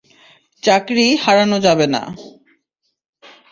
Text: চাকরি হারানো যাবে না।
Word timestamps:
চাকরি 0.63 1.07
হারানো 1.23 1.57
যাবে 1.59 1.85
না। 1.87 2.01